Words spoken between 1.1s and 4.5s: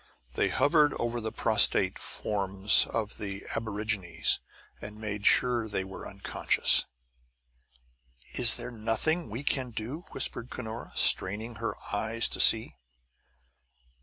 the prostrate forms of the aborigines